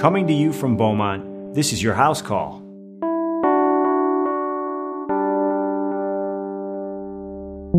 [0.00, 2.59] Coming to you from Beaumont, this is your house call.
[7.72, 7.76] A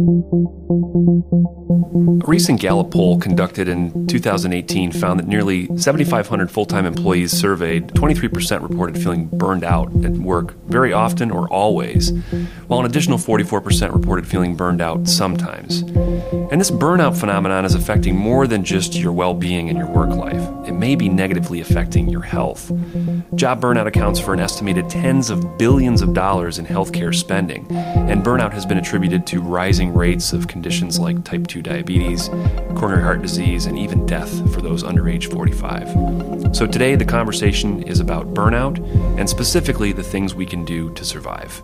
[2.25, 8.61] recent Gallup poll conducted in 2018 found that nearly 7,500 full time employees surveyed, 23%
[8.61, 12.11] reported feeling burned out at work very often or always,
[12.67, 15.81] while an additional 44% reported feeling burned out sometimes.
[15.81, 20.11] And this burnout phenomenon is affecting more than just your well being and your work
[20.11, 22.71] life, it may be negatively affecting your health.
[23.35, 28.23] Job burnout accounts for an estimated tens of billions of dollars in healthcare spending, and
[28.23, 32.29] burnout has been attributed to rising rates of conditions like type 2 diabetes,
[32.75, 36.55] coronary heart disease, and even death for those under age 45.
[36.55, 38.77] So today, the conversation is about burnout
[39.17, 41.63] and specifically the things we can do to survive.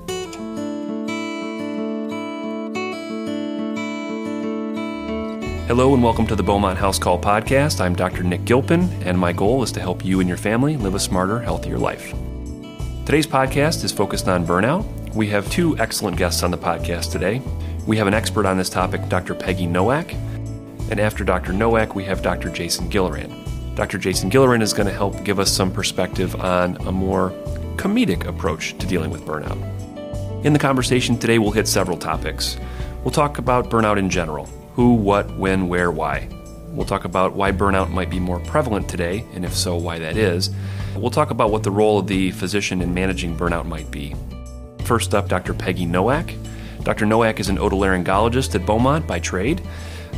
[5.68, 7.82] Hello and welcome to the Beaumont House Call podcast.
[7.82, 8.24] I'm Dr.
[8.24, 11.40] Nick Gilpin, and my goal is to help you and your family live a smarter,
[11.40, 12.14] healthier life.
[13.06, 14.86] Today's podcast is focused on burnout.
[15.14, 17.42] We have two excellent guests on the podcast today.
[17.88, 19.34] We have an expert on this topic, Dr.
[19.34, 20.14] Peggy Nowak,
[20.92, 21.54] and after Dr.
[21.54, 22.50] Nowak, we have Dr.
[22.50, 23.34] Jason Gilleran.
[23.78, 23.98] Dr.
[23.98, 27.30] Jason Gilleran is going to help give us some perspective on a more
[27.78, 29.56] comedic approach to dealing with burnout.
[30.44, 32.58] In the conversation today, we'll hit several topics.
[33.06, 36.28] We'll talk about burnout in general who, what, when, where, why.
[36.72, 40.18] We'll talk about why burnout might be more prevalent today, and if so, why that
[40.18, 40.50] is.
[40.94, 44.14] We'll talk about what the role of the physician in managing burnout might be.
[44.84, 45.54] First up, Dr.
[45.54, 46.34] Peggy Nowak.
[46.88, 47.06] Dr.
[47.06, 49.62] Nowak is an otolaryngologist at Beaumont by trade,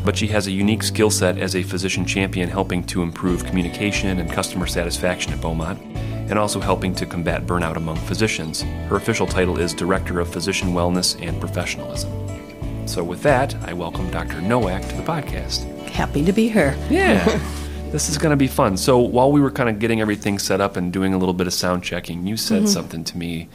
[0.06, 4.20] but she has a unique skill set as a physician champion helping to improve communication
[4.20, 5.82] and customer satisfaction at Beaumont,
[6.30, 8.62] and also helping to combat burnout among physicians.
[8.88, 12.88] Her official title is Director of Physician Wellness and Professionalism.
[12.88, 14.40] So, with that, I welcome Dr.
[14.40, 15.66] Nowak to the podcast.
[15.88, 16.78] Happy to be here.
[16.92, 17.26] Yeah.
[17.92, 18.78] this is going to be fun.
[18.78, 21.48] So, while we were kind of getting everything set up and doing a little bit
[21.48, 22.68] of sound checking, you said mm-hmm.
[22.68, 23.50] something to me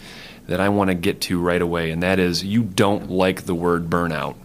[0.47, 3.55] that I want to get to right away, and that is you don't like the
[3.55, 4.36] word burnout.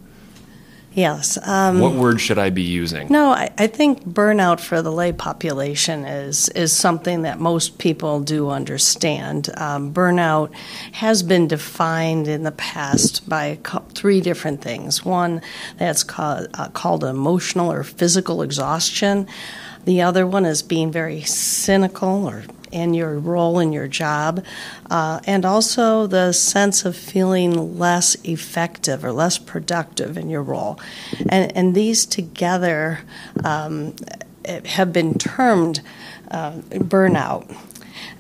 [0.93, 1.37] Yes.
[1.47, 3.09] Um, what word should I be using?
[3.09, 8.21] No, I, I, think burnout for the lay population is is something that most people
[8.21, 9.49] do understand.
[9.55, 10.51] Um, burnout
[10.93, 13.59] has been defined in the past by
[13.93, 15.05] three different things.
[15.05, 15.41] One
[15.77, 19.27] that's called, uh, called emotional or physical exhaustion.
[19.85, 24.43] The other one is being very cynical or in your role in your job,
[24.89, 30.79] uh, and also the sense of feeling less effective or less productive in your role.
[31.29, 33.01] And, and these together
[33.43, 33.95] um,
[34.65, 35.81] have been termed
[36.31, 37.55] uh, burnout.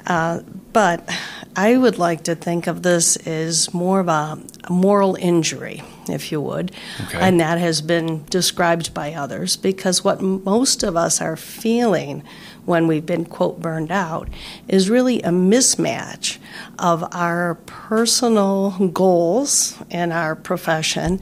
[0.07, 0.41] Uh,
[0.73, 1.07] but
[1.55, 4.39] I would like to think of this as more of a
[4.69, 6.71] moral injury, if you would.
[7.07, 7.19] Okay.
[7.19, 12.23] And that has been described by others because what most of us are feeling
[12.69, 14.29] when we've been, quote, burned out,
[14.67, 16.37] is really a mismatch
[16.77, 21.19] of our personal goals and our profession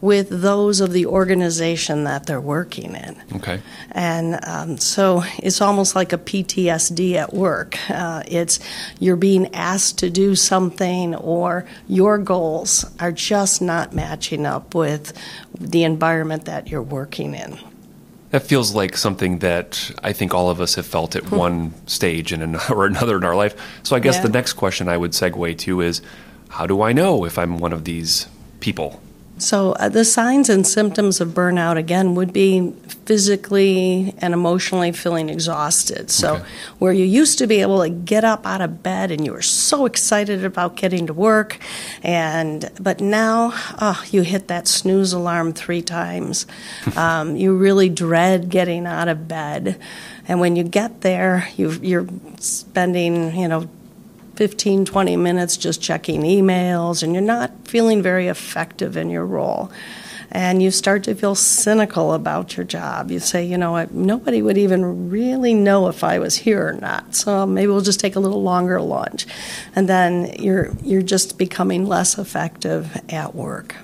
[0.00, 3.22] with those of the organization that they're working in.
[3.34, 3.60] Okay.
[3.92, 7.78] And um, so it's almost like a PTSD at work.
[7.90, 8.58] Uh, it's
[8.98, 15.12] you're being asked to do something, or your goals are just not matching up with
[15.60, 17.58] the environment that you're working in.
[18.30, 21.36] That feels like something that I think all of us have felt at hmm.
[21.36, 23.54] one stage in or another in our life.
[23.82, 24.22] So I guess yeah.
[24.22, 26.02] the next question I would segue to is
[26.48, 28.28] how do I know if I'm one of these
[28.60, 29.00] people?
[29.38, 32.72] So, uh, the signs and symptoms of burnout again would be
[33.04, 36.10] physically and emotionally feeling exhausted.
[36.10, 36.44] So, okay.
[36.78, 39.42] where you used to be able to get up out of bed and you were
[39.42, 41.58] so excited about getting to work,
[42.02, 46.46] and but now oh, you hit that snooze alarm three times.
[46.96, 49.78] um, you really dread getting out of bed.
[50.28, 52.06] And when you get there, you, are
[52.40, 53.68] spending, you know,
[54.36, 59.72] 15, 20 minutes just checking emails, and you're not feeling very effective in your role.
[60.30, 63.10] And you start to feel cynical about your job.
[63.10, 66.72] You say, you know what, nobody would even really know if I was here or
[66.72, 67.14] not.
[67.14, 69.26] So maybe we'll just take a little longer lunch.
[69.74, 73.76] And then you're, you're just becoming less effective at work.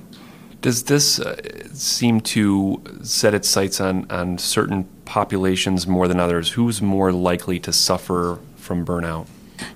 [0.60, 1.40] Does this uh,
[1.72, 6.50] seem to set its sights on, on certain populations more than others?
[6.52, 9.26] Who's more likely to suffer from burnout?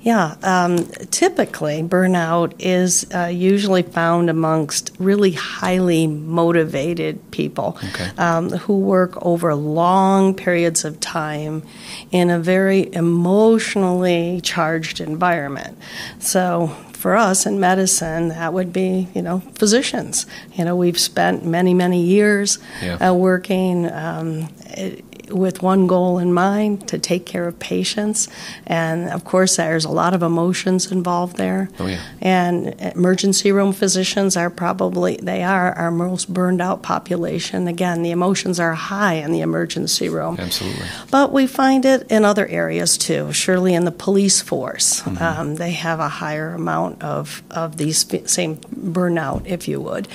[0.03, 8.11] Yeah, um, typically burnout is uh, usually found amongst really highly motivated people okay.
[8.19, 11.63] um, who work over long periods of time
[12.11, 15.79] in a very emotionally charged environment.
[16.19, 20.27] So, for us in medicine, that would be, you know, physicians.
[20.55, 22.97] You know, we've spent many, many years yeah.
[22.97, 24.49] uh, working um,
[25.29, 28.29] with one goal in mind to take care of patients.
[28.67, 31.69] And of course, there's a lot of emotions involved there.
[31.79, 32.01] Oh, yeah.
[32.21, 37.67] And emergency room physicians are probably, they are our most burned out population.
[37.69, 40.37] Again, the emotions are high in the emergency room.
[40.39, 40.87] Absolutely.
[41.11, 43.33] But we find it in other areas too.
[43.33, 45.23] Surely in the police force, Mm-hmm.
[45.23, 50.09] um, they have a higher amount of, of these same burnout, if you would.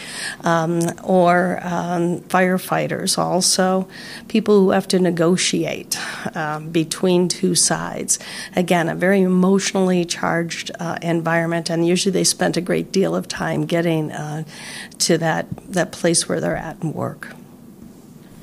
[0.44, 3.88] Um, or um, firefighters, also
[4.28, 5.98] people who have to negotiate
[6.36, 8.20] um, between two sides.
[8.56, 13.28] Again, a very emotionally charged uh, environment, and usually they spent a great deal of
[13.28, 14.44] time getting uh,
[15.00, 17.34] to that, that place where they're at and work.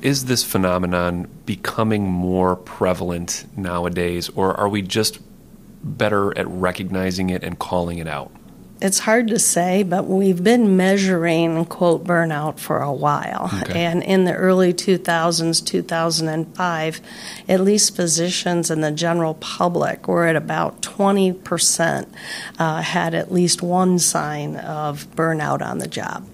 [0.01, 5.19] Is this phenomenon becoming more prevalent nowadays, or are we just
[5.83, 8.31] better at recognizing it and calling it out?
[8.81, 13.49] It's hard to say, but we've been measuring quote burnout for a while.
[13.63, 13.83] Okay.
[13.83, 17.01] And in the early 2000s, 2005,
[17.49, 22.07] at least physicians and the general public were at about 20%
[22.57, 26.25] uh, had at least one sign of burnout on the job.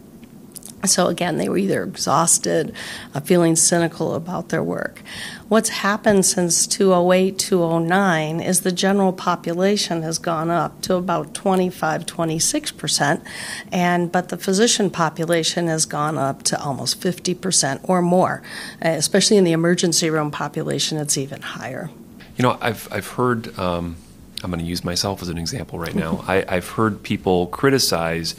[0.86, 2.74] So again, they were either exhausted,
[3.14, 5.02] uh, feeling cynical about their work.
[5.48, 12.06] What's happened since 2008, 2009 is the general population has gone up to about 25,
[12.06, 13.24] 26 percent,
[13.72, 18.42] and but the physician population has gone up to almost 50 percent or more.
[18.84, 21.90] Uh, especially in the emergency room population, it's even higher.
[22.38, 23.58] You know, I've I've heard.
[23.60, 23.98] Um,
[24.44, 26.24] I'm going to use myself as an example right now.
[26.28, 28.36] I, I've heard people criticize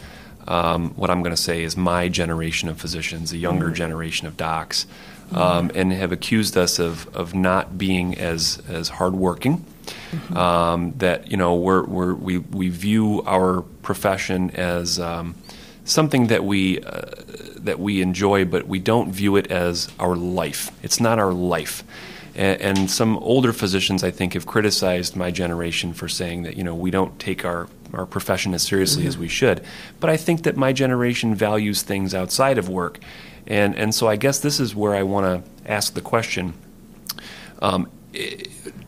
[0.49, 4.37] um, what I'm going to say is my generation of physicians, the younger generation of
[4.37, 4.87] docs,
[5.33, 9.65] um, and have accused us of of not being as as hardworking.
[10.35, 15.35] Um, that you know we're, we're, we we view our profession as um,
[15.85, 17.03] something that we uh,
[17.57, 20.71] that we enjoy, but we don't view it as our life.
[20.83, 21.85] It's not our life.
[22.35, 26.65] And, and some older physicians, I think, have criticized my generation for saying that you
[26.65, 29.63] know we don't take our our profession as seriously as we should.
[30.01, 32.99] But I think that my generation values things outside of work,
[33.47, 36.55] and and so I guess this is where I want to ask the question.
[37.63, 37.89] Um,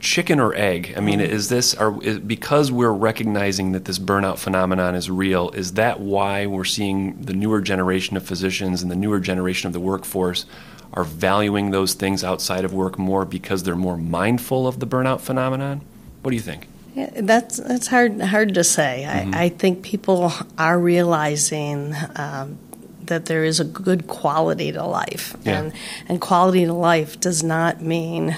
[0.00, 0.94] chicken or egg?
[0.96, 5.50] I mean, is this are is, because we're recognizing that this burnout phenomenon is real?
[5.50, 9.72] Is that why we're seeing the newer generation of physicians and the newer generation of
[9.72, 10.46] the workforce
[10.94, 15.20] are valuing those things outside of work more because they're more mindful of the burnout
[15.20, 15.82] phenomenon?
[16.22, 16.66] What do you think?
[16.98, 19.04] Yeah, that's that's hard hard to say.
[19.06, 22.58] I, I think people are realizing um,
[23.06, 25.58] that there is a good quality to life, Yeah.
[25.60, 25.72] and
[26.08, 28.36] and quality to life does not mean.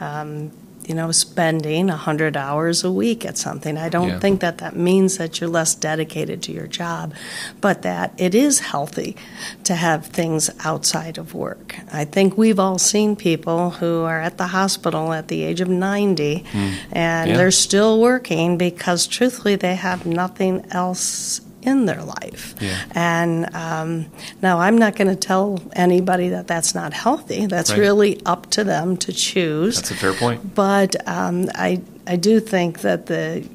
[0.00, 0.50] Um,
[0.86, 3.78] you know, spending 100 hours a week at something.
[3.78, 4.18] I don't Yeah.
[4.18, 7.14] think that that means that you're less dedicated to your job,
[7.60, 9.16] but that it is healthy
[9.64, 11.76] to have things outside of work.
[11.92, 15.68] I think we've all seen people who are at the hospital at the age of
[15.68, 16.70] 90 hmm.
[16.92, 17.36] and Yeah.
[17.36, 22.54] they're still working because truthfully they have nothing else in their life.
[22.60, 22.78] Yeah.
[22.92, 24.06] And um,
[24.42, 27.46] now I'm not going to tell anybody that that's not healthy.
[27.46, 27.78] That's Right.
[27.78, 29.76] really up to them to choose.
[29.76, 30.54] That's a fair point.
[30.54, 33.48] But um, I, I do think that the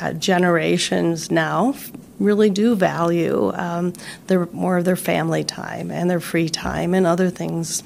[0.00, 1.74] uh, generations now
[2.18, 3.92] really do value um,
[4.26, 7.82] their, more of their family time and their free time and other things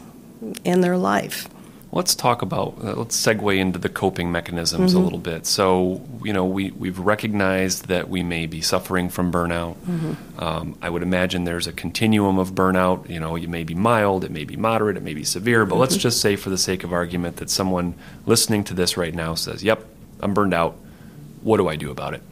[0.65, 1.49] in their life.
[1.95, 5.47] Let's talk about, uh, let's segue into the coping mechanisms a little bit.
[5.47, 9.77] So, you know, we, we've recognized that we may be suffering from burnout.
[10.43, 13.09] Um, I would imagine there's a continuum of burnout.
[13.09, 15.77] You know, it may be mild, it may be moderate, it may be severe, but
[15.77, 17.95] let's just say, for the sake of argument, that someone
[18.27, 19.85] listening to this right now says, Yep,
[20.19, 20.77] I'm burned out.
[21.43, 22.23] What do I do about it?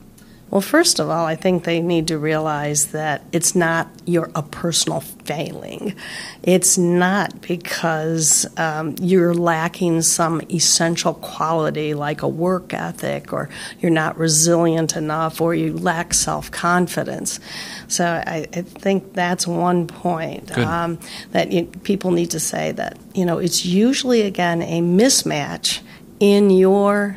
[0.52, 4.42] Well, first of all, I think they need to realize that it's not your a
[4.42, 5.94] personal failing.
[6.42, 13.48] It's not because um, you're lacking some essential quality like a work ethic, or
[13.80, 17.40] you're not resilient enough, or you lack self confidence.
[17.88, 20.98] So I, I think that's one point um,
[21.30, 25.80] that you, people need to say that you know it's usually again a mismatch
[26.20, 27.16] in your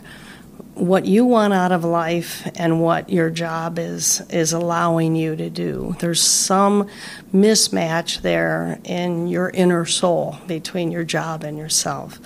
[0.75, 5.50] what you want out of life and what your job is is allowing you to
[5.50, 5.96] do.
[6.00, 6.89] There's some
[7.34, 12.20] mismatch there in your inner soul between your job and yourself.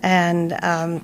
[0.00, 1.02] And um,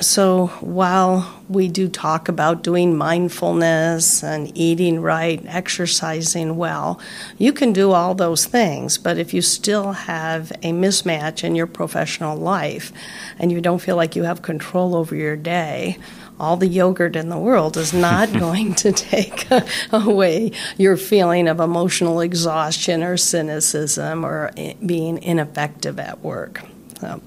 [0.00, 7.00] so while we do talk about doing mindfulness and eating right, exercising well,
[7.38, 8.98] you can do all those things.
[8.98, 12.92] But if you still have a mismatch in your professional life
[13.38, 15.96] and you don't feel like you have control over your day,
[16.38, 19.46] all the yogurt in the world is not going to take
[19.92, 24.50] away your feeling of emotional exhaustion or cynicism or
[24.84, 26.62] being ineffective at work.
[27.00, 27.20] So,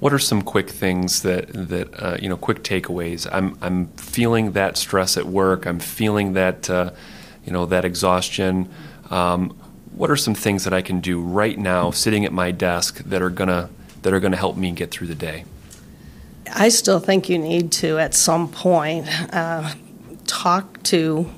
[0.00, 3.26] What are some quick things that that uh, you know, quick takeaways?
[3.32, 5.66] I'm I'm feeling that stress at work.
[5.66, 6.90] I'm feeling that uh,
[7.44, 8.68] you know that exhaustion.
[9.10, 9.56] Um,
[9.94, 13.20] what are some things that I can do right now, sitting at my desk, that
[13.20, 13.70] are gonna
[14.02, 15.44] that are gonna help me get through the day?
[16.54, 19.74] I still think you need to, at some point, uh,
[20.26, 21.30] talk to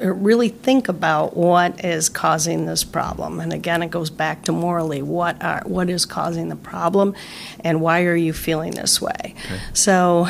[0.00, 3.40] really think about what is causing this problem.
[3.40, 7.14] And again, it goes back to morally what are what is causing the problem,
[7.60, 9.34] and why are you feeling this way?
[9.44, 9.60] Okay.
[9.72, 10.26] So,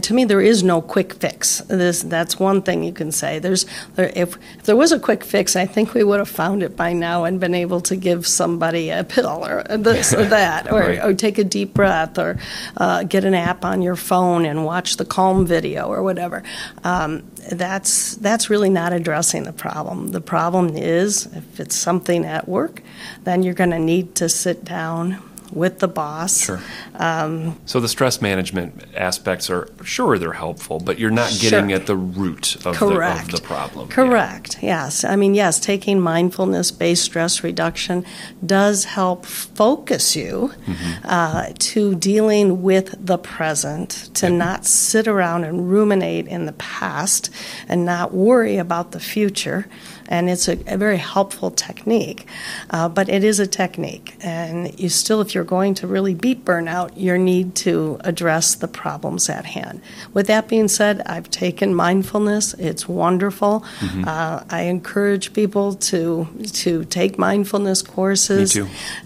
[0.00, 1.58] to me, there is no quick fix.
[1.60, 3.38] This that's one thing you can say.
[3.38, 3.66] There's
[3.96, 6.76] there, if, if there was a quick fix, I think we would have found it
[6.76, 10.80] by now and been able to give somebody a pill or this or that, or,
[10.80, 10.98] right.
[11.02, 12.38] or take a deep breath, or
[12.76, 16.42] uh, get an app on your phone and watch the Calm video or whatever.
[16.84, 20.08] Um, that's that's really not addressing the problem.
[20.08, 22.82] The problem is if it's something at work,
[23.24, 25.22] then you're going to need to sit down
[25.52, 26.44] with the boss.
[26.44, 26.60] Sure.
[26.94, 31.76] Um, so the stress management aspects are sure they're helpful, but you're not getting sure.
[31.78, 33.88] at the root of, the, of the, problem.
[33.88, 34.62] Correct.
[34.62, 34.82] Yeah.
[34.82, 35.04] Yes.
[35.04, 38.04] I mean, yes, taking mindfulness-based stress reduction
[38.44, 41.06] does help focus you mm-hmm.
[41.06, 44.34] uh, to dealing with the present, to yep.
[44.34, 47.30] not sit around and ruminate in the past
[47.68, 49.66] and not worry about the future
[50.12, 52.26] and it's a, a very helpful technique.
[52.70, 56.44] Uh, but it is a technique, and you still, if you're going to really beat
[56.44, 59.80] burnout, you need to address the problems at hand.
[60.12, 63.64] With that being said, I've taken mindfulness; it's wonderful.
[63.80, 64.04] Mm-hmm.
[64.06, 68.58] Uh, I encourage people to to take mindfulness courses,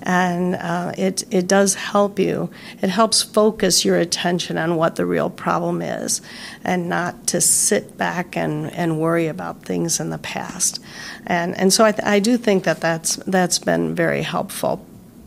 [0.03, 2.51] and uh, it it does help you.
[2.83, 6.21] It helps focus your attention on what the real problem is,
[6.65, 10.83] and not to sit back and, and worry about things in the past.
[11.27, 14.85] And, and so I, th- I do think that that's, that's been very helpful.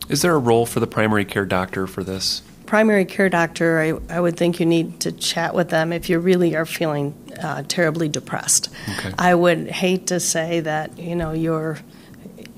[0.08, 2.42] Is there a role for the primary care doctor for this?
[2.70, 6.20] Primary care doctor, I, I would think you need to chat with them if you
[6.20, 7.12] really are feeling
[7.42, 8.68] uh, terribly depressed.
[8.90, 9.12] Okay.
[9.18, 11.78] I would hate to say that, you know, you're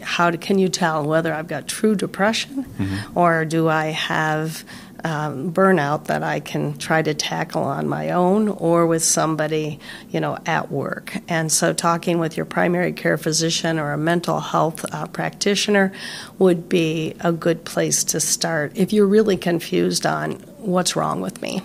[0.03, 3.19] how can you tell whether I've got true depression mm-hmm.
[3.19, 4.65] or do I have
[5.05, 9.81] um, burnout that I can try to tackle on my own or with somebody,
[10.11, 11.17] you know, at work.
[11.29, 15.93] And so, talking with your primary care physician or a mental health uh, practitioner
[16.39, 21.43] would be a good place to start if you're really confused on what's wrong with
[21.43, 21.63] me.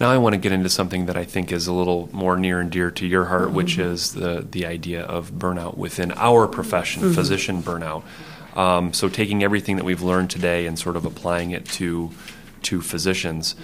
[0.00, 2.60] Now I want to get into something that I think is a little more near
[2.60, 3.56] and dear to your heart, mm-hmm.
[3.56, 7.14] which is the the idea of burnout within our profession, mm-hmm.
[7.14, 8.02] physician burnout.
[8.56, 12.10] Um, so taking everything that we've learned today and sort of applying it to
[12.64, 13.54] to physicians.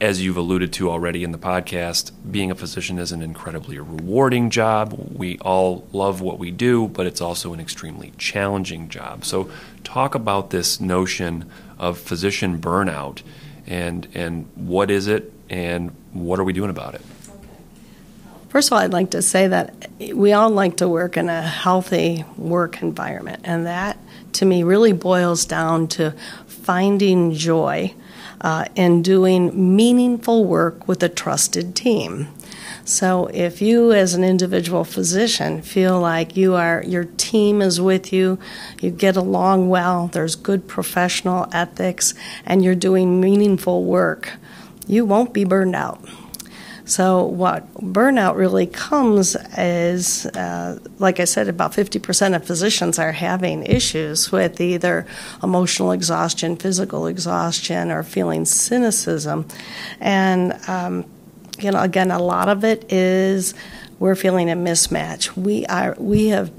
[0.00, 4.48] As you've alluded to already in the podcast, being a physician is an incredibly rewarding
[4.48, 4.94] job.
[5.14, 9.26] We all love what we do, but it's also an extremely challenging job.
[9.26, 9.50] So,
[9.84, 13.22] talk about this notion of physician burnout
[13.66, 17.02] and, and what is it and what are we doing about it?
[18.50, 21.40] First of all, I'd like to say that we all like to work in a
[21.40, 23.96] healthy work environment, and that
[24.32, 26.14] to me really boils down to
[26.46, 27.94] finding joy
[28.40, 32.28] uh, in doing meaningful work with a trusted team.
[32.84, 38.12] So if you as an individual physician feel like you are your team is with
[38.12, 38.38] you,
[38.80, 44.32] you get along well, there's good professional ethics and you're doing meaningful work,
[44.86, 46.02] you won't be burned out.
[46.90, 53.12] So, what burnout really comes is, uh, like I said, about 50% of physicians are
[53.12, 55.06] having issues with either
[55.40, 59.46] emotional exhaustion, physical exhaustion, or feeling cynicism.
[60.00, 61.04] And, um,
[61.60, 63.54] you know, again, a lot of it is
[64.00, 65.36] we're feeling a mismatch.
[65.36, 66.50] We are, we have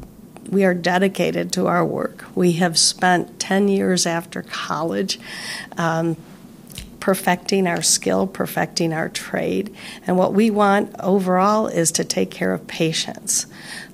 [0.49, 2.25] we are dedicated to our work.
[2.35, 5.19] We have spent 10 years after college
[5.77, 6.15] um,
[7.01, 9.75] perfecting our skill, perfecting our trade.
[10.07, 13.47] And what we want overall is to take care of patients.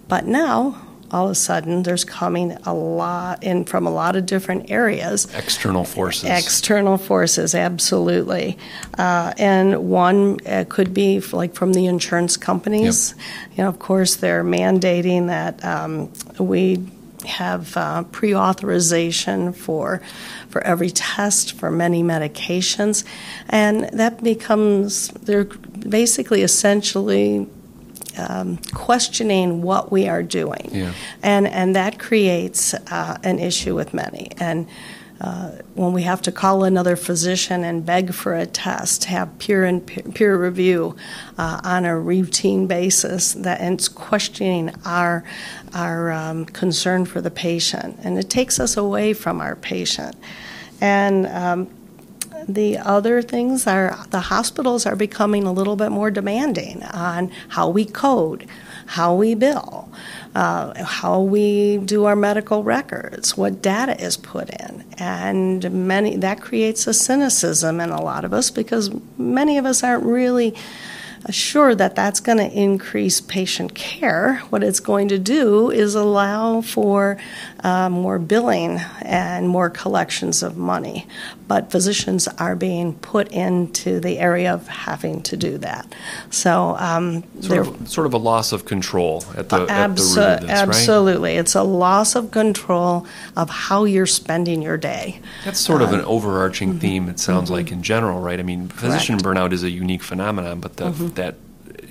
[0.07, 4.25] But now, all of a sudden there's coming a lot in from a lot of
[4.25, 8.57] different areas external forces external forces absolutely
[8.97, 13.25] uh, and one uh, could be like from the insurance companies yep.
[13.55, 16.11] you know of course they're mandating that um,
[16.45, 16.85] we
[17.25, 20.01] have uh, pre-authorization for
[20.49, 23.03] for every test for many medications,
[23.49, 27.47] and that becomes they're basically essentially
[28.17, 30.93] um, questioning what we are doing, yeah.
[31.23, 34.31] and and that creates uh, an issue with many.
[34.37, 34.67] And
[35.19, 39.63] uh, when we have to call another physician and beg for a test, have peer
[39.63, 40.95] and peer, review
[41.37, 45.23] uh, on a routine basis, that and it's questioning our
[45.73, 50.15] our um, concern for the patient, and it takes us away from our patient.
[50.79, 51.69] And um,
[52.47, 57.69] the other things are the hospitals are becoming a little bit more demanding on how
[57.69, 58.47] we code,
[58.87, 59.89] how we bill,
[60.33, 66.41] uh, how we do our medical records, what data is put in, and many that
[66.41, 70.55] creates a cynicism in a lot of us because many of us aren't really
[71.29, 74.37] sure that that's going to increase patient care.
[74.49, 77.17] What it's going to do is allow for
[77.63, 81.07] uh, more billing and more collections of money.
[81.47, 85.93] But physicians are being put into the area of having to do that.
[86.29, 90.01] So um, sort, of, sort of a loss of control at the, abso- at the
[90.03, 91.31] root of this, Absolutely.
[91.31, 91.39] Right?
[91.39, 93.05] It's a loss of control
[93.35, 95.21] of how you're spending your day.
[95.45, 96.79] That's sort of an um, overarching mm-hmm.
[96.79, 97.53] theme, it sounds mm-hmm.
[97.53, 98.39] like, in general, right?
[98.39, 99.37] I mean, physician Correct.
[99.37, 101.07] burnout is a unique phenomenon, but the, mm-hmm.
[101.17, 101.35] That,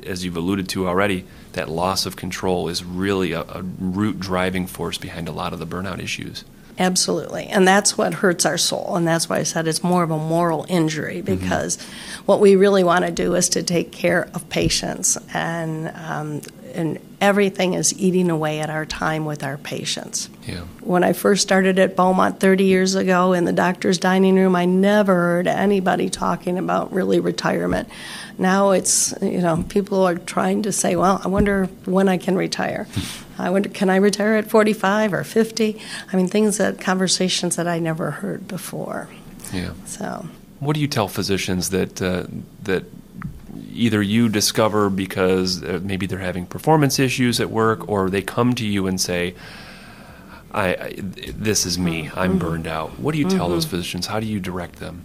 [0.04, 4.66] as you've alluded to already, that loss of control is really a, a root driving
[4.66, 6.44] force behind a lot of the burnout issues.
[6.78, 7.46] Absolutely.
[7.46, 8.96] And that's what hurts our soul.
[8.96, 11.36] And that's why I said it's more of a moral injury mm-hmm.
[11.36, 12.22] because mm-hmm.
[12.26, 15.16] what we really want to do is to take care of patients.
[15.32, 16.42] And, um,
[16.74, 20.28] and everything is eating away at our time with our patients.
[20.46, 20.60] Yeah.
[20.80, 24.64] When I first started at Beaumont 30 years ago in the doctor's dining room, I
[24.64, 27.88] never heard anybody talking about really retirement.
[28.38, 32.36] Now it's, you know, people are trying to say, well, I wonder when I can
[32.36, 32.86] retire.
[33.38, 35.80] I wonder, can I retire at 45 or 50?
[36.12, 39.08] I mean, things that, conversations that I never heard before.
[39.52, 39.72] Yeah.
[39.84, 40.26] So.
[40.60, 42.26] What do you tell physicians that, uh,
[42.62, 42.84] that
[43.72, 48.54] either you discover because uh, maybe they're having performance issues at work or they come
[48.54, 49.34] to you and say,
[50.52, 52.38] I, I this is me, I'm mm-hmm.
[52.38, 52.98] burned out.
[52.98, 53.54] What do you tell mm-hmm.
[53.54, 54.06] those physicians?
[54.06, 55.04] How do you direct them?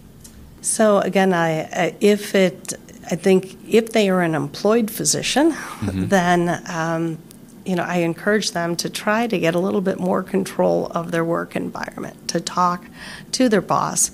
[0.60, 2.74] So again, I, if it
[3.10, 6.08] I think if they are an employed physician, mm-hmm.
[6.08, 7.18] then um,
[7.64, 11.10] you know I encourage them to try to get a little bit more control of
[11.10, 12.84] their work environment, to talk
[13.32, 14.10] to their boss,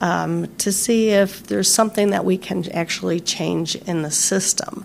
[0.00, 4.84] um, to see if there's something that we can actually change in the system.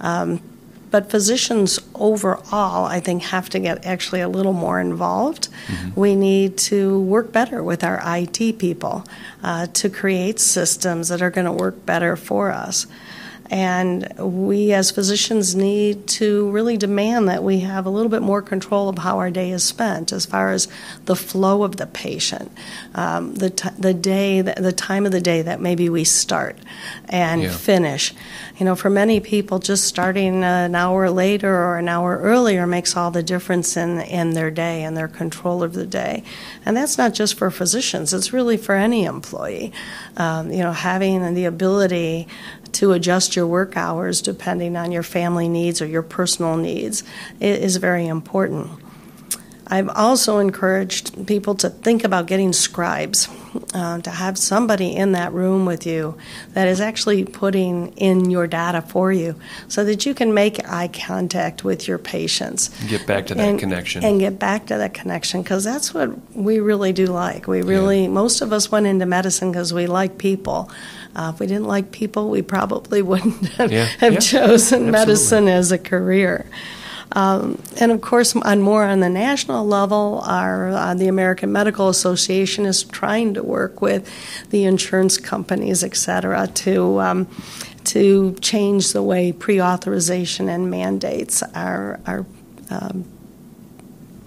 [0.00, 0.40] Um,
[0.94, 5.48] but physicians overall, I think, have to get actually a little more involved.
[5.66, 6.00] Mm-hmm.
[6.00, 9.04] We need to work better with our IT people
[9.42, 12.86] uh, to create systems that are going to work better for us.
[13.54, 18.42] And we as physicians need to really demand that we have a little bit more
[18.42, 20.66] control of how our day is spent as far as
[21.04, 22.50] the flow of the patient,
[22.96, 26.58] um, the, t- the day, the time of the day that maybe we start
[27.08, 27.56] and yeah.
[27.56, 28.12] finish.
[28.58, 32.96] You know, for many people, just starting an hour later or an hour earlier makes
[32.96, 36.24] all the difference in, in their day and their control of the day.
[36.66, 39.72] And that's not just for physicians, it's really for any employee.
[40.16, 42.26] Um, you know, having the ability
[42.74, 47.02] to adjust your work hours depending on your family needs or your personal needs
[47.40, 48.70] is very important.
[49.66, 53.28] I've also encouraged people to think about getting scribes,
[53.72, 56.16] uh, to have somebody in that room with you
[56.52, 59.34] that is actually putting in your data for you
[59.68, 62.68] so that you can make eye contact with your patients.
[62.88, 64.04] Get back to that and, connection.
[64.04, 67.46] And get back to that connection because that's what we really do like.
[67.46, 68.08] We really, yeah.
[68.08, 70.70] most of us went into medicine because we like people.
[71.14, 73.84] Uh, if we didn't like people, we probably wouldn't have, yeah.
[73.98, 74.18] have yeah.
[74.18, 74.90] chosen Absolutely.
[74.90, 76.46] medicine as a career.
[77.12, 81.88] Um, and of course, on more on the national level, our uh, the American Medical
[81.88, 84.10] Association is trying to work with
[84.50, 87.28] the insurance companies, et cetera, to um,
[87.84, 92.26] to change the way pre-authorization and mandates are are
[92.70, 93.04] um,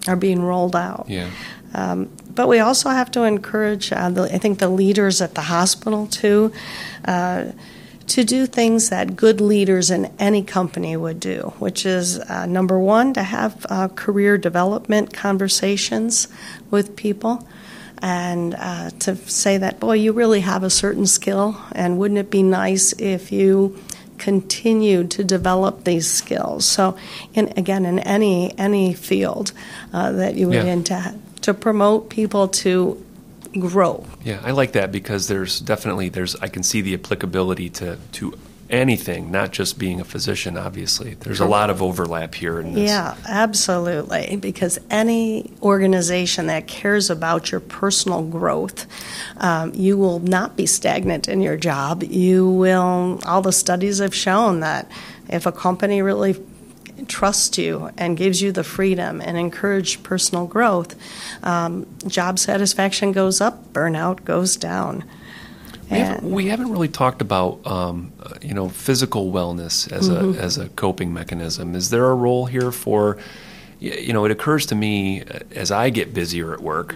[0.08, 1.08] are being rolled out.
[1.10, 1.30] Yeah.
[1.74, 5.42] Um, but we also have to encourage, uh, the, I think, the leaders at the
[5.42, 6.54] hospital too,
[7.04, 7.46] uh,
[8.06, 12.80] to do things that good leaders in any company would do, which is uh, number
[12.80, 16.28] one, to have uh, career development conversations
[16.70, 17.46] with people.
[18.04, 22.30] And uh, to say that, boy, you really have a certain skill, and wouldn't it
[22.30, 23.76] be nice if you
[24.20, 26.66] continued to develop these skills.
[26.66, 26.98] So,
[27.34, 29.52] in, again, in any any field
[29.94, 30.74] uh, that you would yeah.
[30.74, 33.04] into to promote people to
[33.60, 34.06] grow.
[34.24, 38.34] Yeah, I like that because there's definitely there's I can see the applicability to to
[38.70, 41.14] anything, not just being a physician, obviously.
[41.16, 42.90] There's a lot of overlap here in this.
[42.90, 44.36] Yeah, absolutely.
[44.38, 48.86] Because any organization that cares about your personal growth,
[49.38, 52.04] um, you will not be stagnant in your job.
[52.04, 54.92] You will, all the studies have shown that
[55.30, 56.34] if a company really
[57.08, 60.96] trusts you and gives you the freedom and encourage personal growth,
[61.44, 65.04] um, job satisfaction goes up, burnout goes down.
[65.90, 70.38] We haven't, we haven't, really talked about um, you know physical wellness as mm-hmm.
[70.38, 71.76] a as a coping mechanism.
[71.76, 73.18] Is there a role here for
[73.80, 74.26] you know?
[74.26, 76.96] It occurs to me uh, as I get busier at work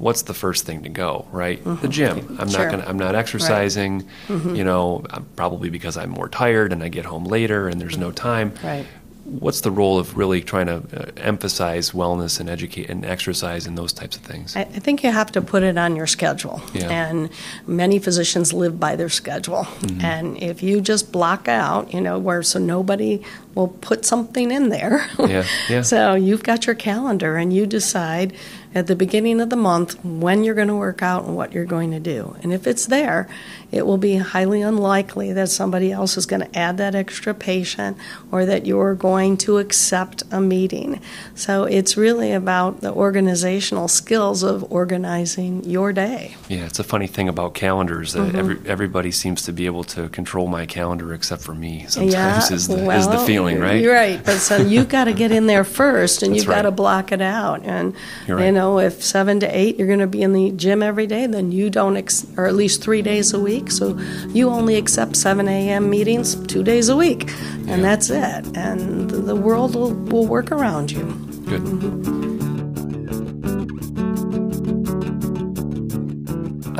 [0.00, 1.62] what's the first thing to go, right?
[1.82, 2.36] The gym.
[2.40, 2.64] I'm Sure.
[2.64, 6.88] not gonna, I'm not exercising, you know, uh, probably because I'm more tired and I
[6.88, 8.54] get home later and there's no time.
[8.64, 8.86] Right.
[9.24, 13.76] What's the role of really trying to uh, emphasize wellness and educate and exercise and
[13.76, 14.56] those types of things?
[14.56, 16.60] I, I think you have to put it on your schedule.
[16.72, 16.88] Yeah.
[16.90, 17.30] And
[17.66, 19.64] many physicians live by their schedule.
[19.64, 20.04] Mm-hmm.
[20.04, 23.22] And if you just block out, you know, where so nobody
[23.54, 25.08] will put something in there.
[25.18, 25.82] Yeah, yeah.
[25.92, 28.32] so you've got your calendar and you decide
[28.74, 31.64] at the beginning of the month when you're going to work out and what you're
[31.64, 32.36] going to do.
[32.42, 33.28] And if it's there,
[33.72, 37.96] it will be highly unlikely that somebody else is going to add that extra patient
[38.30, 41.00] or that you're going to accept a meeting.
[41.34, 46.36] So it's really about the organizational skills of organizing your day.
[46.48, 48.32] Yeah, it's a funny thing about calendars Mm-hmm.
[48.32, 51.86] that every, everybody seems to be able to control my calendar except for me.
[51.88, 53.80] Sometimes yeah, is, the, is the feeling, right?
[53.80, 56.62] You're right, but so you've got to get in there first, and That's you've got
[56.62, 57.62] to block it out.
[57.64, 57.94] And
[58.28, 58.46] right.
[58.46, 61.26] you know, if seven to eight, you're going to be in the gym every day,
[61.26, 63.70] then you don't, ex- or at least three days a week.
[63.70, 65.88] So you only accept seven a.m.
[65.88, 67.22] meetings two days a week,
[67.70, 68.42] and that's it.
[68.56, 71.04] And the- world will, will work around you.
[71.48, 71.62] Good.
[71.62, 72.29] Mm-hmm.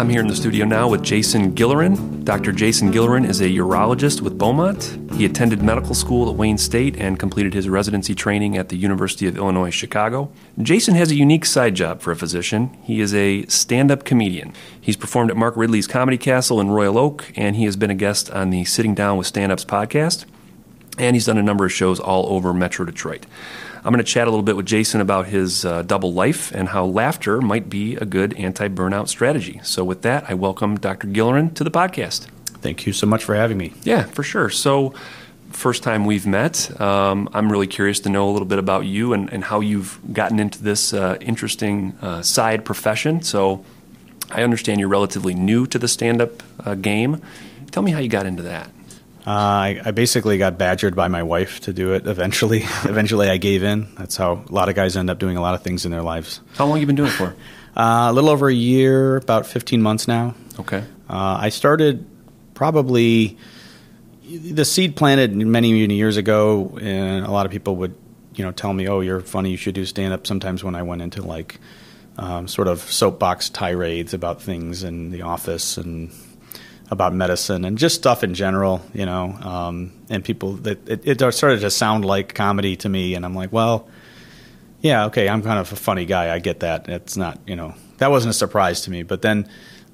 [0.01, 2.25] I'm here in the studio now with Jason Gilleran.
[2.25, 2.53] Dr.
[2.53, 4.99] Jason Gilleran is a urologist with Beaumont.
[5.13, 9.27] He attended medical school at Wayne State and completed his residency training at the University
[9.27, 10.33] of Illinois Chicago.
[10.63, 12.75] Jason has a unique side job for a physician.
[12.83, 14.55] He is a stand up comedian.
[14.81, 17.95] He's performed at Mark Ridley's Comedy Castle in Royal Oak, and he has been a
[17.95, 20.25] guest on the Sitting Down with Stand Ups podcast
[20.99, 23.25] and he's done a number of shows all over Metro Detroit.
[23.83, 26.69] I'm going to chat a little bit with Jason about his uh, double life and
[26.69, 29.59] how laughter might be a good anti burnout strategy.
[29.65, 31.09] So, with that, I welcome Dr.
[31.09, 32.27] Gilleran to the podcast.
[32.61, 33.73] Thank you so much for having me.
[33.83, 34.51] Yeah, for sure.
[34.51, 34.93] So,
[35.51, 39.15] first time we've met, um, I'm really curious to know a little bit about you
[39.15, 43.23] and, and how you've gotten into this uh, interesting uh, side profession.
[43.23, 43.65] So,
[44.31, 47.23] I understand you're relatively new to the stand up uh, game.
[47.71, 48.71] Tell me how you got into that.
[49.27, 52.07] Uh, I, I basically got badgered by my wife to do it.
[52.07, 53.95] Eventually, eventually, I gave in.
[53.97, 56.03] That's how a lot of guys end up doing a lot of things in their
[56.03, 56.41] lives.
[56.55, 57.35] How long have you been doing it for?
[57.77, 60.35] Uh, a little over a year, about 15 months now.
[60.59, 60.83] Okay.
[61.09, 62.05] Uh, I started
[62.53, 63.39] probably
[64.29, 67.95] the seed planted many many years ago, and a lot of people would,
[68.35, 69.53] you know, tell me, "Oh, you're funny.
[69.53, 71.61] You should do stand up." Sometimes when I went into like
[72.19, 76.11] um, sort of soapbox tirades about things in the office and
[76.91, 81.33] about medicine and just stuff in general, you know, um, and people that it, it
[81.33, 83.89] started to sound like comedy to me, and I'm like, well,
[84.81, 86.35] yeah, okay, I'm kind of a funny guy.
[86.35, 86.89] I get that.
[86.89, 89.03] It's not, you know, that wasn't a surprise to me.
[89.03, 89.49] But then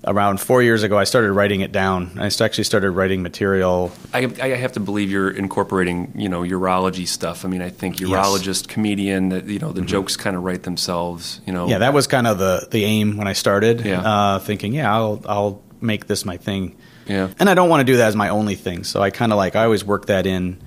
[0.04, 2.12] around four years ago, I started writing it down.
[2.18, 3.90] I actually started writing material.
[4.14, 7.44] I, I have to believe you're incorporating, you know, urology stuff.
[7.44, 11.40] I mean, I think urologist, comedian, that you know, the jokes kind of write themselves.
[11.46, 11.72] You know, Mm-hmm.
[11.72, 13.84] Yeah, that was kind of the, the aim when I started.
[13.84, 14.00] Yeah.
[14.00, 16.76] Uh, thinking, yeah, I'll I'll make this my thing.
[17.06, 17.30] Yeah.
[17.38, 18.84] And I don't want to do that as my only thing.
[18.84, 20.60] So I kind of like I always work that in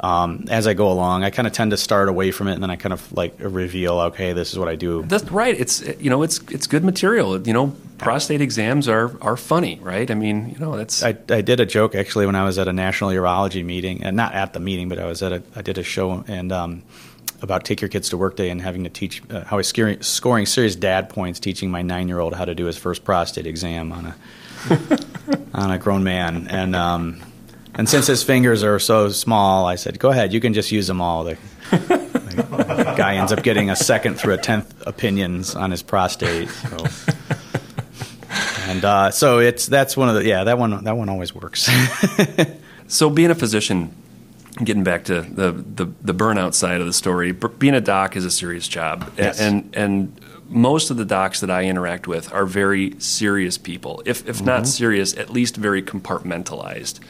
[0.00, 1.24] um, as I go along.
[1.24, 3.34] I kind of tend to start away from it, and then I kind of like
[3.38, 5.02] reveal, okay, this is what I do.
[5.02, 5.58] That's right.
[5.58, 7.40] It's you know, it's it's good material.
[7.40, 10.10] You know, prostate exams are are funny, right?
[10.10, 12.68] I mean, you know, that's I, I did a joke actually when I was at
[12.68, 15.62] a national urology meeting, and not at the meeting, but I was at a I
[15.62, 16.82] did a show and um,
[17.42, 19.68] about take your kids to work day and having to teach uh, how I was
[19.68, 23.04] scoring, scoring serious dad points, teaching my nine year old how to do his first
[23.04, 24.16] prostate exam on a
[25.54, 27.20] on a grown man, and um,
[27.74, 30.86] and since his fingers are so small, I said, go ahead, you can just use
[30.86, 31.24] them all.
[31.24, 31.36] The,
[31.70, 36.48] the guy ends up getting a second through a tenth opinions on his prostate.
[36.48, 36.86] So.
[38.66, 41.68] And uh, so it's that's one of the yeah that one that one always works.
[42.88, 43.10] so.
[43.10, 43.94] Being a physician,
[44.62, 48.24] getting back to the the, the burnout side of the story, being a doc is
[48.24, 49.38] a serious job, Yes.
[49.40, 54.02] and and most of the docs that I interact with are very serious people.
[54.04, 57.00] If if not serious, at least very compartmentalized.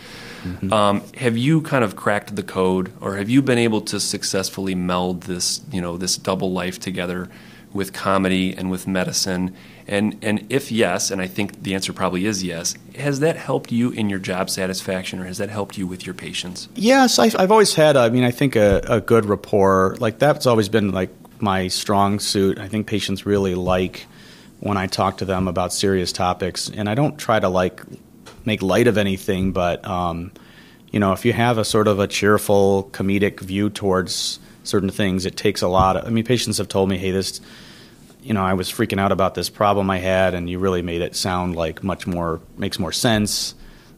[0.70, 4.74] Um, have you kind of cracked the code, or have you been able to successfully
[4.74, 7.30] meld this, you know, this double life together
[7.72, 9.54] with comedy and with medicine?
[9.86, 13.72] And and if yes, and I think the answer probably is yes, has that helped
[13.72, 16.68] you in your job satisfaction, or has that helped you with your patients?
[16.74, 17.96] yes, I, I've always had.
[17.96, 22.18] I mean, I think a, a good rapport like that's always been like my strong
[22.18, 22.58] suit.
[22.58, 24.06] I think patients really like
[24.60, 27.82] when I talk to them about serious topics, and I don't try to like
[28.44, 30.32] make light of anything, but um,
[30.90, 35.26] you know, if you have a sort of a cheerful, comedic view towards certain things,
[35.26, 35.96] it takes a lot.
[35.96, 37.40] Of, I mean, patients have told me, "Hey, this."
[38.24, 41.02] you know, I was freaking out about this problem I had, and you really made
[41.02, 43.54] it sound like much more makes more sense.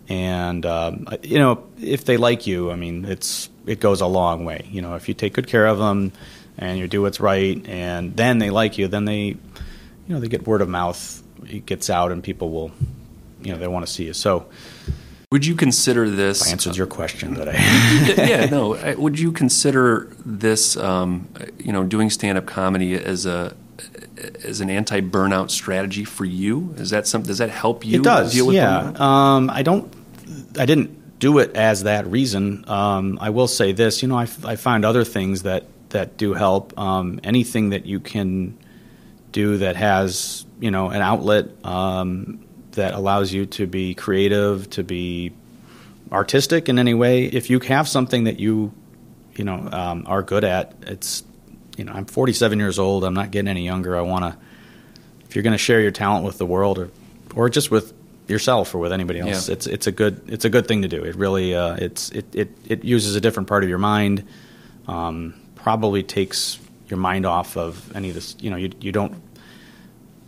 [0.09, 4.45] And um, you know, if they like you, I mean, it's it goes a long
[4.45, 4.67] way.
[4.71, 6.13] You know, if you take good care of them
[6.59, 9.39] and you do what's right, and then they like you, then they, you
[10.09, 11.23] know they get word of mouth.
[11.49, 12.73] It gets out, and people will,
[13.43, 14.13] you know, they want to see you.
[14.13, 14.47] So,
[15.31, 16.47] would you consider this?
[16.47, 17.53] I answered your question, that I.
[18.27, 18.95] yeah, no.
[18.97, 23.55] Would you consider this, um, you know, doing stand-up comedy as a
[24.45, 26.75] as an anti-burnout strategy for you?
[26.79, 27.29] Is that something?
[27.29, 28.01] Does that help you?
[28.01, 28.33] It does.
[28.33, 28.93] Deal with yeah.
[28.97, 29.93] Um, I don't.
[30.59, 32.65] I didn't do it as that reason.
[32.69, 34.03] Um, I will say this.
[34.03, 35.65] You know, I, I find other things that
[35.97, 36.79] that do help.
[36.79, 38.59] Um, anything that you can
[39.33, 44.85] do that has you know an outlet um, that allows you to be creative, to
[44.85, 45.33] be
[46.13, 47.25] artistic in any way.
[47.25, 48.73] If you have something that you
[49.35, 51.25] you know um, are good at, it's
[51.79, 53.03] you know I'm 47 years old.
[53.03, 53.97] I'm not getting any younger.
[53.97, 54.39] I want to.
[55.29, 56.91] If you're going to share your talent with the world, or
[57.35, 57.95] or just with
[58.29, 59.55] yourself or with anybody else, yeah.
[59.55, 61.03] it's it's a good it's a good thing to do.
[61.05, 64.25] It really uh, it's it, it it uses a different part of your mind.
[64.87, 65.35] Um,
[65.67, 68.37] probably takes your mind off of any of this.
[68.39, 69.21] You know, you you don't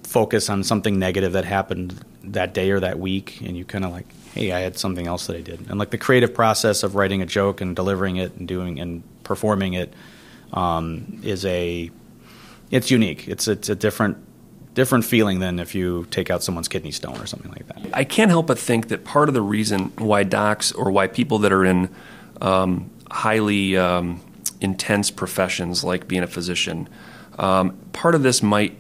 [0.03, 3.92] focus on something negative that happened that day or that week, and you kind of
[3.92, 6.96] like, hey, I had something else that I did, and like the creative process of
[6.96, 9.94] writing a joke and delivering it and doing and performing it
[10.53, 11.88] um, is a
[12.72, 13.29] it's unique.
[13.29, 14.16] It's it's a different
[14.74, 17.79] different feeling than if you take out someone's kidney stone or something like that.
[17.92, 21.38] I can't help but think that part of the reason why docs or why people
[21.38, 21.90] that are in
[22.40, 24.20] um, highly um,
[24.60, 26.88] intense professions like being a physician.
[27.38, 28.76] Um, part of this might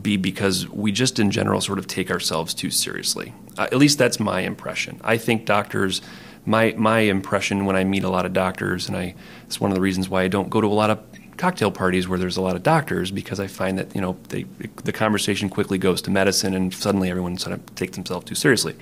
[0.00, 3.34] be because we just in general sort of take ourselves too seriously.
[3.58, 5.00] Uh, at least that's my impression.
[5.04, 6.00] I think doctors,
[6.46, 9.74] my my impression when I meet a lot of doctors, and I it's one of
[9.74, 11.00] the reasons why I don't go to a lot of
[11.36, 14.44] cocktail parties where there's a lot of doctors because I find that you know they,
[14.84, 18.76] the conversation quickly goes to medicine and suddenly everyone sort of takes themselves too seriously.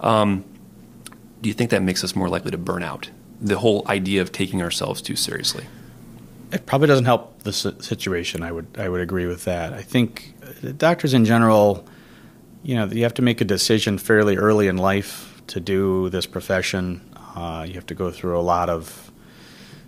[0.00, 0.44] Um,
[1.40, 3.10] do you think that makes us more likely to burn out?
[3.42, 5.66] The whole idea of taking ourselves too seriously.
[6.52, 8.42] It probably doesn't help the situation.
[8.42, 9.72] I would I would agree with that.
[9.72, 10.34] I think
[10.76, 11.84] doctors in general,
[12.62, 16.26] you know, you have to make a decision fairly early in life to do this
[16.26, 17.00] profession.
[17.34, 19.10] Uh, you have to go through a lot of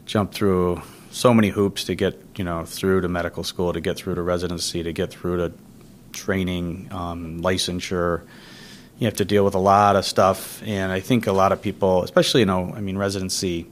[0.07, 3.97] jump through so many hoops to get you know through to medical school, to get
[3.97, 5.53] through to residency, to get through to
[6.13, 8.23] training, um, licensure
[9.05, 11.61] you have to deal with a lot of stuff, and I think a lot of
[11.61, 13.67] people, especially you know, I mean, residency.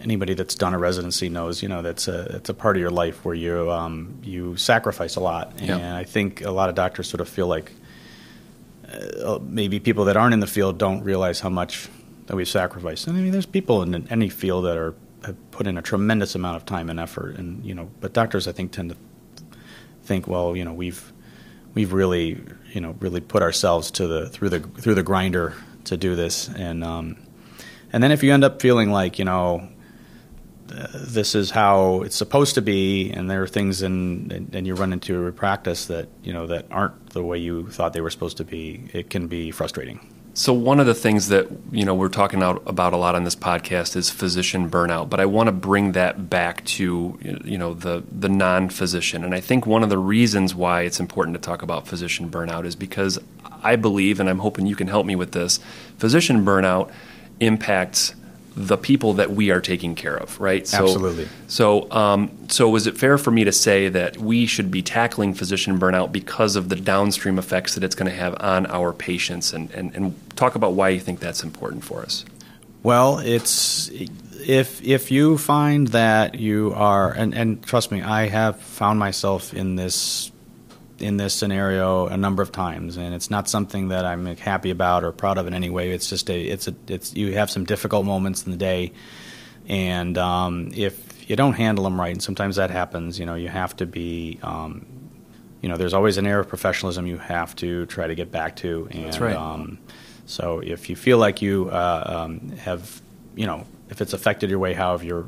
[0.00, 2.90] Anybody that's done a residency knows, you know, that's a it's a part of your
[2.90, 5.96] life where you um, you sacrifice a lot, and yeah.
[5.96, 7.70] I think a lot of doctors sort of feel like
[8.92, 11.88] uh, maybe people that aren't in the field don't realize how much
[12.26, 13.06] that we've sacrificed.
[13.06, 16.34] And I mean, there's people in any field that are have put in a tremendous
[16.34, 18.96] amount of time and effort, and you know, but doctors I think tend to
[20.02, 21.12] think, well, you know, we've
[21.74, 22.40] we've really
[22.72, 26.48] you know really put ourselves to the through the through the grinder to do this.
[26.48, 27.16] And um,
[27.92, 29.68] and then if you end up feeling like you know
[30.66, 34.92] this is how it's supposed to be and there are things in and you run
[34.92, 38.38] into a practice that you know that aren't the way you thought they were supposed
[38.38, 40.00] to be it can be frustrating
[40.34, 43.36] so one of the things that you know we're talking about a lot on this
[43.36, 48.02] podcast is physician burnout, but I want to bring that back to you know the
[48.10, 51.86] the non-physician, and I think one of the reasons why it's important to talk about
[51.86, 53.18] physician burnout is because
[53.62, 55.60] I believe, and I'm hoping you can help me with this,
[55.98, 56.90] physician burnout
[57.38, 58.14] impacts
[58.56, 60.66] the people that we are taking care of, right?
[60.66, 61.28] So, Absolutely.
[61.48, 65.34] So, um, so is it fair for me to say that we should be tackling
[65.34, 69.52] physician burnout because of the downstream effects that it's going to have on our patients,
[69.52, 72.24] and, and, and talk about why you think that's important for us?
[72.82, 73.90] Well, it's
[74.46, 79.54] if if you find that you are, and, and trust me, I have found myself
[79.54, 80.30] in this
[80.98, 85.04] in this scenario a number of times, and it's not something that I'm happy about
[85.04, 85.90] or proud of in any way.
[85.90, 88.92] It's just a it's a it's you have some difficult moments in the day,
[89.68, 93.48] and um, if you don't handle them right, and sometimes that happens, you know, you
[93.48, 94.38] have to be.
[94.42, 94.86] Um,
[95.62, 98.56] you know, there's always an air of professionalism you have to try to get back
[98.56, 99.34] to, and That's right.
[99.34, 99.78] um,
[100.26, 103.00] so if you feel like you uh, um, have,
[103.34, 105.24] you know, if it's affected your way, how have your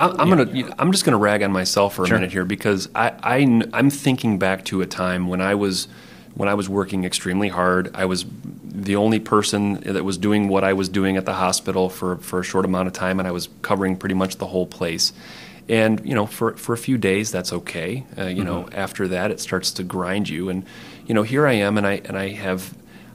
[0.00, 0.74] I'm gonna.
[0.78, 2.16] I'm just gonna rag on myself for a sure.
[2.16, 5.88] minute here because I, I I'm thinking back to a time when I was
[6.34, 7.94] when I was working extremely hard.
[7.94, 8.24] I was
[8.64, 12.40] the only person that was doing what I was doing at the hospital for for
[12.40, 15.12] a short amount of time, and I was covering pretty much the whole place.
[15.68, 18.04] And you know, for for a few days, that's okay.
[18.16, 18.44] Uh, you mm-hmm.
[18.44, 20.48] know, after that, it starts to grind you.
[20.48, 20.64] And
[21.06, 22.74] you know, here I am, and I and I have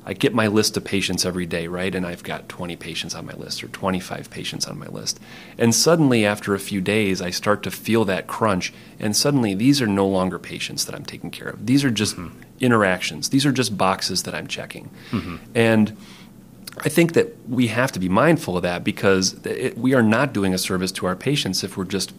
[0.10, 1.94] I get my list of patients every day, right?
[1.94, 5.20] And I've got 20 patients on my list or 25 patients on my list.
[5.56, 8.74] And suddenly, after a few days, I start to feel that crunch.
[9.00, 11.64] And suddenly, these are no longer patients that I'm taking care of.
[11.64, 12.42] These are just mm-hmm.
[12.60, 14.90] interactions, these are just boxes that I'm checking.
[15.12, 15.36] Mm-hmm.
[15.54, 15.96] And
[16.80, 20.34] I think that we have to be mindful of that because it, we are not
[20.34, 22.14] doing a service to our patients if we're just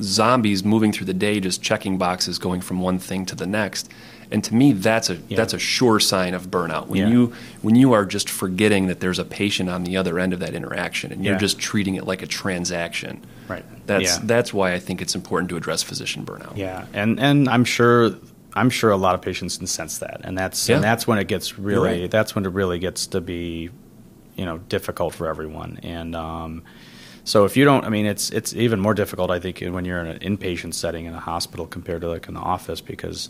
[0.00, 3.90] zombies moving through the day, just checking boxes, going from one thing to the next.
[4.30, 5.36] And to me, that's a Yeah.
[5.36, 7.08] that's a sure sign of burnout when Yeah.
[7.08, 10.40] you when you are just forgetting that there's a patient on the other end of
[10.40, 11.38] that interaction, and you're Yeah.
[11.40, 13.20] just treating it like a transaction.
[13.48, 13.64] Right.
[13.86, 16.56] That's that's why I think it's important to address physician burnout.
[16.56, 18.12] Yeah, and and I'm sure
[18.54, 21.28] I'm sure a lot of patients can sense that, and that's and that's when it
[21.28, 22.10] gets really right.
[22.10, 23.70] that's when it really gets to be,
[24.34, 25.78] you know, difficult for everyone.
[25.82, 26.62] And um,
[27.22, 30.00] so if you don't, I mean, it's it's even more difficult, I think, when you're
[30.00, 33.28] in an inpatient setting in a hospital compared to like in the office because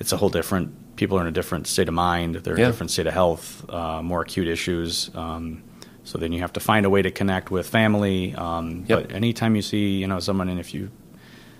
[0.00, 0.96] it's a whole different.
[0.96, 2.36] People are in a different state of mind.
[2.36, 5.10] They're in a different state of health, uh, more acute issues.
[5.14, 5.62] Um,
[6.04, 8.34] so then you have to find a way to connect with family.
[8.34, 9.02] Um, Yep.
[9.08, 10.90] But anytime you see, you know, someone, and if you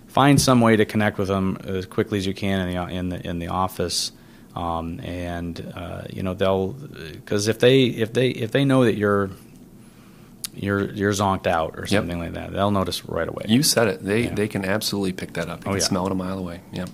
[0.07, 3.09] find some way to connect with them as quickly as you can in the in
[3.09, 4.13] the in the office,
[4.55, 8.95] um, and uh, you know they'll because if they if they if they know that
[8.97, 9.31] you're
[10.55, 13.47] you're you're zonked out or something like that, they'll notice right away.
[13.49, 14.05] You said it.
[14.05, 14.35] They Yeah.
[14.35, 15.65] they can absolutely pick that up.
[15.65, 15.87] They Oh, can yeah.
[15.87, 16.61] smell it a mile away.
[16.73, 16.85] Yeah.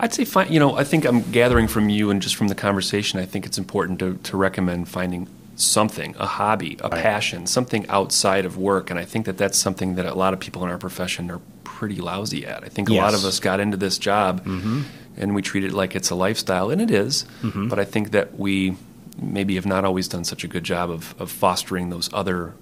[0.00, 2.54] I'd say find, you know, I think I'm gathering from you and just from the
[2.54, 7.02] conversation, I think it's important to, to recommend finding something, a hobby, a Right.
[7.02, 8.90] passion, something outside of work.
[8.90, 11.40] And I think that that's something that a lot of people in our profession are
[11.64, 12.64] pretty lousy at.
[12.64, 14.82] I think a lot of us got into this job mm-hmm.
[15.18, 17.26] and we treat it like it's a lifestyle, and it is.
[17.42, 17.68] Mm-hmm.
[17.68, 18.76] But I think that we
[19.20, 22.54] maybe have not always done such a good job of, of fostering those other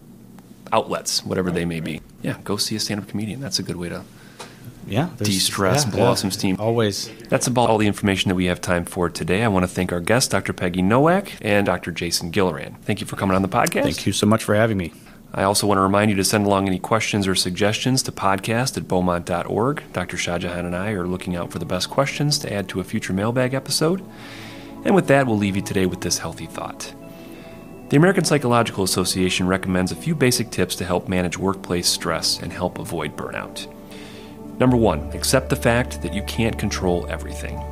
[0.73, 2.01] outlets, whatever they may be.
[2.23, 3.41] Yeah, go see a stand up comedian.
[3.41, 4.03] That's a good way to
[4.89, 6.57] yeah, de-stress, blow off some steam.
[6.59, 7.11] Always.
[7.29, 9.45] That's about all the information that we have time for today.
[9.45, 10.53] I want to thank our guests, Dr.
[10.53, 11.93] Peggy Nowak and Dr.
[11.93, 12.81] Jason Gilleran.
[12.83, 13.83] Thank you for coming on the podcast.
[13.85, 14.93] Thank you so much for having me.
[15.33, 18.79] I also want to remind you to send along any questions or suggestions to podcast
[18.79, 19.83] at beaumont.org.
[19.93, 20.17] Dr.
[20.17, 23.13] Shahjahan and I are looking out for the best questions to add to a future
[23.13, 24.03] mailbag episode.
[24.85, 26.95] And with that, we'll leave you today with this healthy thought.
[27.91, 32.53] The American Psychological Association recommends a few basic tips to help manage workplace stress and
[32.53, 33.67] help avoid burnout.
[34.59, 37.63] Number one, accept the fact that you can't control everything.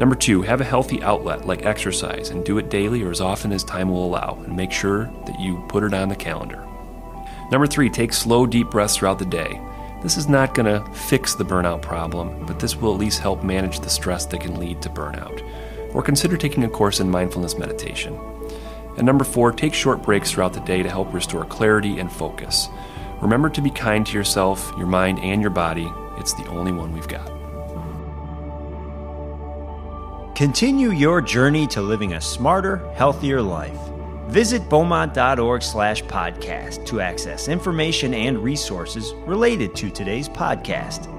[0.00, 3.52] Number two, have a healthy outlet like exercise and do it daily or as often
[3.52, 6.66] as time will allow, and make sure that you put it on the calendar.
[7.52, 9.60] Number three, take slow, deep breaths throughout the day.
[10.02, 13.44] This is not going to fix the burnout problem, but this will at least help
[13.44, 15.40] manage the stress that can lead to burnout.
[15.94, 18.18] Or consider taking a course in mindfulness meditation.
[18.96, 22.68] And number four, take short breaks throughout the day to help restore clarity and focus.
[23.22, 25.90] Remember to be kind to yourself, your mind, and your body.
[26.18, 27.30] It's the only one we've got.
[30.34, 33.78] Continue your journey to living a smarter, healthier life.
[34.26, 41.11] Visit beaumont.org slash podcast to access information and resources related to today's podcast.